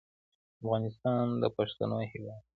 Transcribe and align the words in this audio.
افغانستان 0.61 1.25
د 1.41 1.43
پښتنو 1.57 1.99
هېواد 2.11 2.39
دی. 2.43 2.47